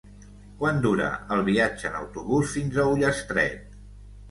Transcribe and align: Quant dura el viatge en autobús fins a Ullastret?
Quant 0.61 0.79
dura 0.85 1.09
el 1.35 1.43
viatge 1.51 1.89
en 1.91 1.99
autobús 2.01 2.51
fins 2.57 2.79
a 2.79 2.89
Ullastret? 2.95 3.81